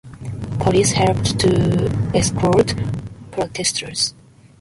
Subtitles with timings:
[0.59, 2.73] Police helped to escort
[3.29, 4.15] protesters.